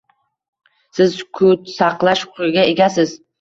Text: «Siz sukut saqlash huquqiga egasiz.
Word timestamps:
«Siz 0.99 1.13
sukut 1.19 1.69
saqlash 1.75 2.25
huquqiga 2.31 2.65
egasiz. 2.73 3.15